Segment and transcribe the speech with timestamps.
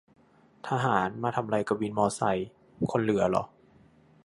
[0.67, 2.21] ทหารมาทำไรกับวินมอไซ?
[2.91, 3.43] คนเหลือหรอ